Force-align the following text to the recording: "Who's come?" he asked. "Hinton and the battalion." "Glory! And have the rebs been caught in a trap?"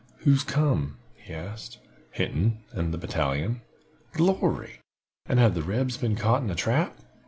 "Who's 0.21 0.41
come?" 0.43 0.97
he 1.15 1.31
asked. 1.31 1.77
"Hinton 2.09 2.63
and 2.71 2.91
the 2.91 2.97
battalion." 2.97 3.61
"Glory! 4.13 4.79
And 5.27 5.37
have 5.37 5.53
the 5.53 5.61
rebs 5.61 5.95
been 5.95 6.15
caught 6.15 6.41
in 6.41 6.49
a 6.49 6.55
trap?" 6.55 6.97